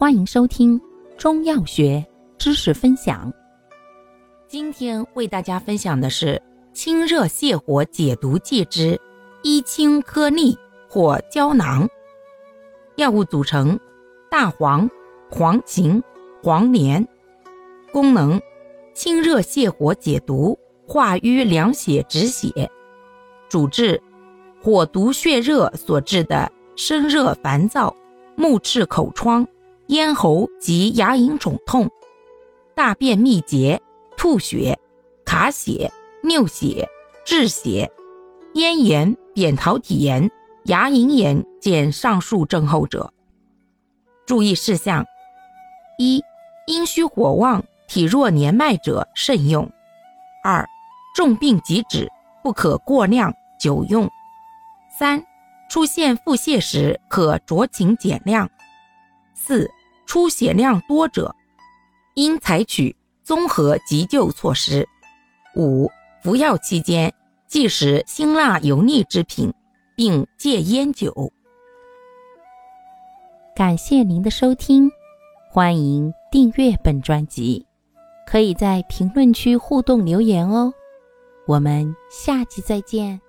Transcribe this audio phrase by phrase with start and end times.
[0.00, 0.80] 欢迎收听
[1.16, 2.06] 中药学
[2.38, 3.32] 知识分享。
[4.46, 6.40] 今天为大家分享的是
[6.72, 8.96] 清热泻火解毒剂之
[9.42, 10.56] 一清颗粒
[10.88, 11.88] 或胶囊。
[12.94, 13.76] 药物组成：
[14.30, 14.88] 大黄、
[15.28, 16.00] 黄芩、
[16.44, 17.04] 黄连。
[17.90, 18.40] 功能：
[18.94, 20.56] 清热泻火解毒，
[20.86, 22.70] 化瘀凉血止血。
[23.48, 24.00] 主治：
[24.62, 27.92] 火毒血热所致的身热烦躁、
[28.36, 29.44] 目赤口疮、
[29.88, 31.88] 咽喉及牙龈肿痛、
[32.74, 33.80] 大便秘结、
[34.18, 34.78] 吐血、
[35.24, 35.90] 卡血、
[36.22, 36.86] 尿血、
[37.24, 37.90] 滞血、
[38.54, 40.30] 咽炎、扁桃体炎、
[40.64, 43.12] 牙龈炎见上述症候者。
[44.26, 45.06] 注意事项：
[45.98, 46.22] 一、
[46.66, 49.66] 阴虚火旺、体弱年迈者慎用；
[50.44, 50.68] 二、
[51.14, 52.10] 重病急止，
[52.42, 54.06] 不可过量久用。
[54.98, 55.24] 三、
[55.70, 58.50] 出现腹泻时，可酌情减量。
[59.34, 59.70] 四、
[60.08, 61.36] 出血量多者，
[62.14, 64.88] 应采取综合急救措施。
[65.54, 65.90] 五、
[66.22, 67.12] 服药期间
[67.46, 69.52] 忌食辛辣油腻之品，
[69.94, 71.30] 并戒烟酒。
[73.54, 74.90] 感谢您的收听，
[75.50, 77.66] 欢迎订阅本专辑，
[78.26, 80.72] 可以在评论区互动留言哦。
[81.46, 83.20] 我们下期再见。